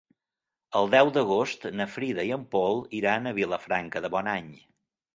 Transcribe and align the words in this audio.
El 0.79 0.89
deu 0.95 1.11
d'agost 1.17 1.69
na 1.81 1.87
Frida 1.97 2.27
i 2.31 2.33
en 2.41 2.49
Pol 2.57 2.83
iran 3.03 3.29
a 3.29 3.37
Vilafranca 3.43 4.07
de 4.09 4.17
Bonany. 4.19 4.53